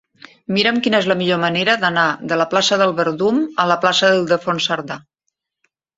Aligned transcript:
Mira'm 0.55 0.77
quina 0.85 1.01
és 1.03 1.09
la 1.11 1.17
millor 1.19 1.39
manera 1.43 1.75
d'anar 1.83 2.05
de 2.31 2.39
la 2.43 2.47
plaça 2.55 2.79
del 2.83 2.95
Verdum 3.01 3.39
a 3.65 3.67
la 3.73 3.77
plaça 3.85 4.11
d'Ildefons 4.15 4.71
Cerdà. 4.71 4.99